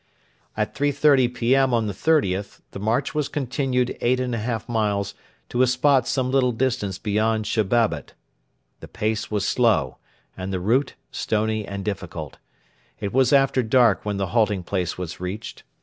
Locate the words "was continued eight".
3.13-4.19